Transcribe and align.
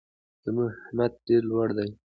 زموږ 0.43 0.71
همت 0.87 1.11
ډېر 1.27 1.41
لوړ 1.49 1.67
دی. 1.77 1.89